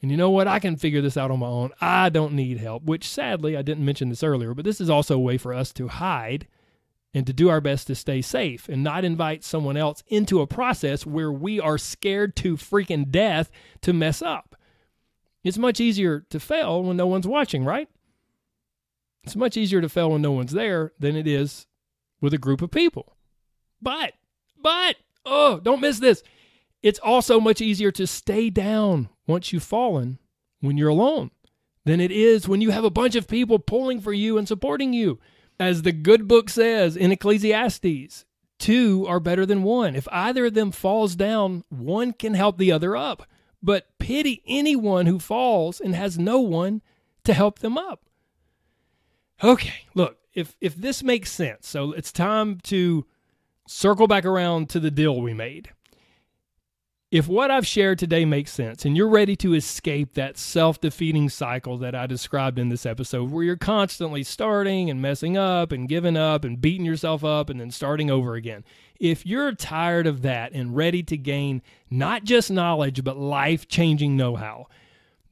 And 0.00 0.10
you 0.10 0.16
know 0.16 0.30
what? 0.30 0.46
I 0.46 0.58
can 0.58 0.76
figure 0.76 1.00
this 1.00 1.16
out 1.16 1.30
on 1.30 1.38
my 1.38 1.46
own. 1.46 1.70
I 1.80 2.10
don't 2.10 2.34
need 2.34 2.58
help, 2.58 2.84
which 2.84 3.08
sadly, 3.08 3.56
I 3.56 3.62
didn't 3.62 3.84
mention 3.84 4.10
this 4.10 4.22
earlier, 4.22 4.54
but 4.54 4.64
this 4.64 4.80
is 4.80 4.90
also 4.90 5.16
a 5.16 5.20
way 5.20 5.38
for 5.38 5.54
us 5.54 5.72
to 5.74 5.88
hide 5.88 6.46
and 7.14 7.26
to 7.26 7.32
do 7.32 7.48
our 7.48 7.60
best 7.60 7.86
to 7.86 7.94
stay 7.94 8.20
safe 8.20 8.68
and 8.68 8.82
not 8.82 9.04
invite 9.04 9.44
someone 9.44 9.76
else 9.76 10.02
into 10.08 10.40
a 10.40 10.46
process 10.46 11.06
where 11.06 11.32
we 11.32 11.60
are 11.60 11.78
scared 11.78 12.34
to 12.36 12.56
freaking 12.56 13.10
death 13.10 13.50
to 13.80 13.92
mess 13.92 14.20
up. 14.20 14.56
It's 15.44 15.56
much 15.56 15.78
easier 15.78 16.26
to 16.30 16.40
fail 16.40 16.82
when 16.82 16.96
no 16.96 17.06
one's 17.06 17.26
watching, 17.26 17.64
right? 17.64 17.88
It's 19.22 19.36
much 19.36 19.56
easier 19.56 19.80
to 19.80 19.88
fail 19.88 20.10
when 20.10 20.22
no 20.22 20.32
one's 20.32 20.52
there 20.52 20.92
than 20.98 21.16
it 21.16 21.28
is 21.28 21.66
with 22.20 22.34
a 22.34 22.38
group 22.38 22.60
of 22.60 22.70
people. 22.70 23.16
But, 23.80 24.14
but, 24.60 24.96
oh, 25.24 25.60
don't 25.60 25.80
miss 25.80 26.00
this. 26.00 26.22
It's 26.82 26.98
also 26.98 27.40
much 27.40 27.60
easier 27.60 27.92
to 27.92 28.06
stay 28.06 28.50
down 28.50 29.08
once 29.26 29.52
you've 29.52 29.62
fallen 29.62 30.18
when 30.60 30.76
you're 30.76 30.88
alone 30.88 31.30
than 31.84 32.00
it 32.00 32.10
is 32.10 32.48
when 32.48 32.60
you 32.60 32.70
have 32.70 32.84
a 32.84 32.90
bunch 32.90 33.14
of 33.14 33.28
people 33.28 33.58
pulling 33.58 34.00
for 34.00 34.12
you 34.12 34.36
and 34.36 34.48
supporting 34.48 34.92
you. 34.92 35.18
As 35.58 35.82
the 35.82 35.92
good 35.92 36.26
book 36.26 36.50
says 36.50 36.96
in 36.96 37.12
Ecclesiastes, 37.12 38.24
two 38.58 39.04
are 39.06 39.20
better 39.20 39.46
than 39.46 39.62
one. 39.62 39.94
If 39.94 40.08
either 40.10 40.46
of 40.46 40.54
them 40.54 40.72
falls 40.72 41.14
down, 41.14 41.64
one 41.68 42.12
can 42.12 42.34
help 42.34 42.58
the 42.58 42.72
other 42.72 42.96
up. 42.96 43.24
But 43.62 43.88
pity 43.98 44.42
anyone 44.46 45.06
who 45.06 45.18
falls 45.18 45.80
and 45.80 45.94
has 45.94 46.18
no 46.18 46.40
one 46.40 46.82
to 47.24 47.32
help 47.32 47.60
them 47.60 47.78
up. 47.78 48.04
Okay, 49.42 49.86
look, 49.94 50.18
if 50.34 50.56
if 50.60 50.74
this 50.74 51.02
makes 51.02 51.30
sense, 51.30 51.66
so 51.68 51.92
it's 51.92 52.12
time 52.12 52.60
to 52.64 53.06
circle 53.66 54.06
back 54.06 54.24
around 54.24 54.68
to 54.70 54.80
the 54.80 54.90
deal 54.90 55.20
we 55.20 55.34
made. 55.34 55.70
If 57.14 57.28
what 57.28 57.48
I've 57.48 57.64
shared 57.64 58.00
today 58.00 58.24
makes 58.24 58.50
sense 58.50 58.84
and 58.84 58.96
you're 58.96 59.08
ready 59.08 59.36
to 59.36 59.54
escape 59.54 60.14
that 60.14 60.36
self 60.36 60.80
defeating 60.80 61.28
cycle 61.28 61.78
that 61.78 61.94
I 61.94 62.08
described 62.08 62.58
in 62.58 62.70
this 62.70 62.84
episode, 62.84 63.30
where 63.30 63.44
you're 63.44 63.56
constantly 63.56 64.24
starting 64.24 64.90
and 64.90 65.00
messing 65.00 65.36
up 65.36 65.70
and 65.70 65.88
giving 65.88 66.16
up 66.16 66.42
and 66.42 66.60
beating 66.60 66.84
yourself 66.84 67.22
up 67.22 67.50
and 67.50 67.60
then 67.60 67.70
starting 67.70 68.10
over 68.10 68.34
again, 68.34 68.64
if 68.98 69.24
you're 69.24 69.52
tired 69.52 70.08
of 70.08 70.22
that 70.22 70.50
and 70.54 70.74
ready 70.74 71.04
to 71.04 71.16
gain 71.16 71.62
not 71.88 72.24
just 72.24 72.50
knowledge, 72.50 73.04
but 73.04 73.16
life 73.16 73.68
changing 73.68 74.16
know 74.16 74.34
how, 74.34 74.66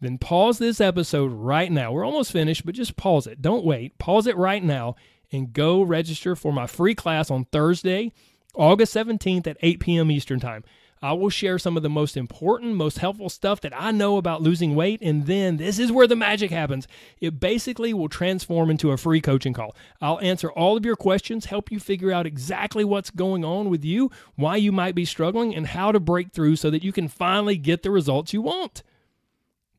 then 0.01 0.19
pause 0.19 0.59
this 0.59 0.81
episode 0.81 1.33
right 1.33 1.73
now. 1.73 1.91
We're 1.91 2.07
almost 2.07 2.31
finished, 2.31 2.65
but 2.65 2.77
just 2.77 2.95
pause 2.95 3.27
it. 3.27 3.43
Don't 3.43 3.65
wait. 3.65 3.99
Pause 3.99 4.29
it 4.29 4.37
right 4.37 4.63
now 4.63 4.95
and 5.33 5.53
go 5.53 5.83
register 5.83 6.37
for 6.37 6.53
my 6.53 6.69
free 6.69 6.95
class 6.95 7.29
on 7.29 7.47
Thursday, 7.47 8.13
August 8.55 8.95
17th 8.95 9.49
at 9.49 9.57
8 9.61 9.81
p.m. 9.81 10.13
Eastern 10.13 10.39
Time. 10.39 10.63
I 11.03 11.15
will 11.15 11.31
share 11.31 11.59
some 11.59 11.77
of 11.77 11.83
the 11.83 11.91
most 11.91 12.17
important, 12.17 12.77
most 12.77 12.99
helpful 12.99 13.29
stuff 13.29 13.61
that 13.63 13.73
I 13.75 13.91
know 13.91 14.19
about 14.19 14.41
losing 14.41 14.77
weight. 14.77 15.01
And 15.03 15.27
then 15.27 15.57
this 15.57 15.81
is 15.81 15.91
where 15.91 16.07
the 16.07 16.15
magic 16.15 16.53
happens. 16.53 16.87
It 17.21 17.41
basically 17.41 17.93
will 17.93 18.09
transform 18.09 18.71
into 18.71 18.93
a 18.93 18.97
free 18.97 19.21
coaching 19.21 19.53
call. 19.53 19.75
I'll 20.01 20.21
answer 20.21 20.51
all 20.53 20.77
of 20.77 20.85
your 20.85 20.95
questions, 20.95 21.47
help 21.47 21.73
you 21.73 21.81
figure 21.81 22.13
out 22.13 22.25
exactly 22.25 22.85
what's 22.85 23.11
going 23.11 23.45
on 23.45 23.69
with 23.69 23.85
you, 23.85 24.13
why 24.37 24.57
you 24.57 24.71
might 24.71 24.95
be 24.95 25.05
struggling, 25.05 25.55
and 25.55 25.67
how 25.67 25.91
to 25.91 25.99
break 25.99 26.33
through 26.33 26.55
so 26.57 26.71
that 26.71 26.85
you 26.85 26.93
can 26.93 27.09
finally 27.09 27.57
get 27.57 27.83
the 27.83 27.91
results 27.91 28.33
you 28.33 28.43
want. 28.43 28.85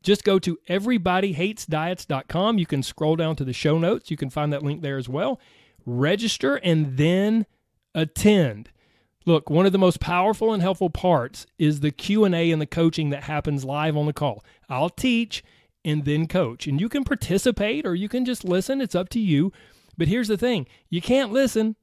Just 0.02 0.24
go 0.24 0.38
to 0.38 0.58
everybodyhatesdiets.com. 0.68 2.58
You 2.58 2.66
can 2.66 2.82
scroll 2.82 3.16
down 3.16 3.36
to 3.36 3.44
the 3.44 3.54
show 3.54 3.78
notes. 3.78 4.10
You 4.10 4.18
can 4.18 4.28
find 4.28 4.52
that 4.52 4.62
link 4.62 4.82
there 4.82 4.98
as 4.98 5.08
well. 5.08 5.40
Register 5.86 6.56
and 6.56 6.98
then 6.98 7.46
attend. 7.94 8.68
Look, 9.26 9.48
one 9.48 9.64
of 9.64 9.72
the 9.72 9.78
most 9.78 10.00
powerful 10.00 10.52
and 10.52 10.62
helpful 10.62 10.90
parts 10.90 11.46
is 11.58 11.80
the 11.80 11.90
Q&A 11.90 12.50
and 12.50 12.60
the 12.60 12.66
coaching 12.66 13.10
that 13.10 13.24
happens 13.24 13.64
live 13.64 13.96
on 13.96 14.06
the 14.06 14.12
call. 14.12 14.44
I'll 14.68 14.90
teach 14.90 15.42
and 15.84 16.04
then 16.04 16.26
coach. 16.26 16.66
And 16.66 16.80
you 16.80 16.88
can 16.88 17.04
participate 17.04 17.86
or 17.86 17.94
you 17.94 18.08
can 18.08 18.24
just 18.24 18.44
listen, 18.44 18.80
it's 18.80 18.94
up 18.94 19.08
to 19.10 19.20
you. 19.20 19.52
But 19.96 20.08
here's 20.08 20.28
the 20.28 20.36
thing, 20.36 20.66
you 20.90 21.00
can't 21.00 21.32
listen 21.32 21.76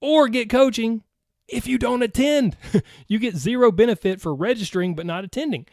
or 0.00 0.28
get 0.28 0.48
coaching 0.48 1.02
if 1.48 1.66
you 1.66 1.76
don't 1.76 2.02
attend. 2.02 2.56
you 3.08 3.18
get 3.18 3.36
zero 3.36 3.72
benefit 3.72 4.20
for 4.20 4.34
registering 4.34 4.94
but 4.94 5.06
not 5.06 5.24
attending 5.24 5.66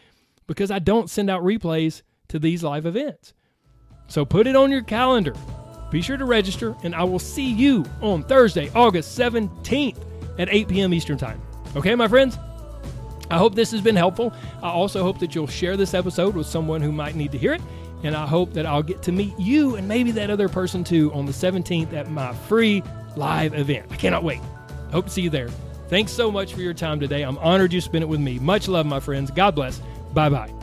because 0.47 0.71
I 0.71 0.79
don't 0.79 1.09
send 1.09 1.29
out 1.29 1.43
replays 1.43 2.01
to 2.29 2.39
these 2.39 2.63
live 2.63 2.85
events. 2.85 3.33
So 4.07 4.25
put 4.25 4.47
it 4.47 4.55
on 4.55 4.71
your 4.71 4.81
calendar. 4.81 5.33
Be 5.91 6.01
sure 6.01 6.17
to 6.17 6.25
register, 6.25 6.75
and 6.83 6.93
I 6.93 7.03
will 7.03 7.19
see 7.19 7.49
you 7.49 7.85
on 8.01 8.23
Thursday, 8.23 8.69
August 8.73 9.17
17th 9.17 10.06
at 10.37 10.49
8 10.49 10.67
p.m. 10.67 10.93
Eastern 10.93 11.17
Time. 11.17 11.41
Okay, 11.75 11.95
my 11.95 12.07
friends? 12.07 12.37
I 13.29 13.37
hope 13.37 13.55
this 13.55 13.71
has 13.71 13.81
been 13.81 13.95
helpful. 13.95 14.33
I 14.63 14.69
also 14.69 15.03
hope 15.03 15.19
that 15.19 15.35
you'll 15.35 15.47
share 15.47 15.75
this 15.75 15.93
episode 15.93 16.35
with 16.35 16.47
someone 16.47 16.81
who 16.81 16.91
might 16.91 17.15
need 17.15 17.31
to 17.33 17.37
hear 17.37 17.53
it. 17.53 17.61
And 18.03 18.15
I 18.15 18.25
hope 18.27 18.53
that 18.53 18.65
I'll 18.65 18.83
get 18.83 19.01
to 19.03 19.11
meet 19.11 19.37
you 19.39 19.75
and 19.75 19.87
maybe 19.87 20.11
that 20.11 20.29
other 20.29 20.47
person 20.47 20.83
too 20.83 21.11
on 21.13 21.25
the 21.25 21.31
17th 21.31 21.93
at 21.93 22.09
my 22.09 22.33
free 22.33 22.83
live 23.15 23.53
event. 23.53 23.87
I 23.91 23.95
cannot 23.95 24.23
wait. 24.23 24.39
Hope 24.91 25.05
to 25.05 25.11
see 25.11 25.23
you 25.23 25.29
there. 25.29 25.49
Thanks 25.89 26.11
so 26.11 26.31
much 26.31 26.53
for 26.53 26.61
your 26.61 26.73
time 26.73 26.99
today. 26.99 27.23
I'm 27.23 27.37
honored 27.39 27.73
you 27.73 27.81
spent 27.81 28.03
it 28.03 28.07
with 28.07 28.19
me. 28.19 28.39
Much 28.39 28.67
love, 28.67 28.85
my 28.85 28.99
friends. 28.99 29.31
God 29.31 29.55
bless. 29.55 29.81
Bye 30.13 30.29
bye. 30.29 30.56